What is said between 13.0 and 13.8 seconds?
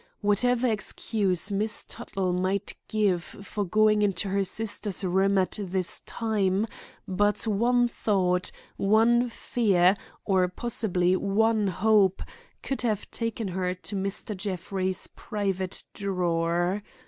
taken her